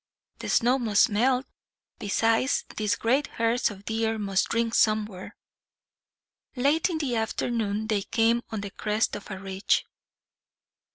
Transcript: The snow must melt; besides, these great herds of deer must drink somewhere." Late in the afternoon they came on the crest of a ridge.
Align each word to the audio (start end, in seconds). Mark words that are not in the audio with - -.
The 0.39 0.49
snow 0.49 0.79
must 0.79 1.09
melt; 1.11 1.45
besides, 1.99 2.65
these 2.75 2.95
great 2.95 3.27
herds 3.37 3.69
of 3.69 3.85
deer 3.85 4.17
must 4.17 4.49
drink 4.49 4.73
somewhere." 4.73 5.35
Late 6.55 6.89
in 6.89 6.97
the 6.97 7.15
afternoon 7.15 7.85
they 7.85 8.01
came 8.01 8.41
on 8.49 8.61
the 8.61 8.71
crest 8.71 9.15
of 9.15 9.29
a 9.29 9.37
ridge. 9.37 9.85